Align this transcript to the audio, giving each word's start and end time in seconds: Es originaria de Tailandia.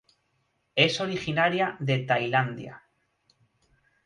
Es 0.75 0.99
originaria 0.99 1.75
de 1.79 1.99
Tailandia. 1.99 2.81